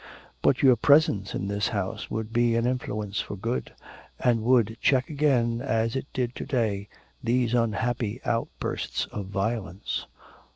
[0.41, 3.71] 'But your presence in this house would be an influence for good,
[4.19, 6.87] and would check again, as it did to day,
[7.23, 10.07] these unhappy outbursts of violence.'